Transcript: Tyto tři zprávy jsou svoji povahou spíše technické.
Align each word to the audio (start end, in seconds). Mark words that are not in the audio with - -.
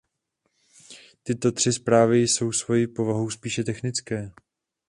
Tyto 1.23 1.51
tři 1.51 1.73
zprávy 1.73 2.17
jsou 2.19 2.51
svoji 2.51 2.87
povahou 2.87 3.29
spíše 3.29 3.63
technické. 3.63 4.31